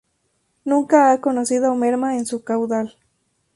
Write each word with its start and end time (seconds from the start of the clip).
Nunca 0.65 1.11
ha 1.11 1.21
conocido 1.21 1.75
merma 1.75 2.17
en 2.17 2.25
su 2.25 2.43
caudal. 2.43 2.97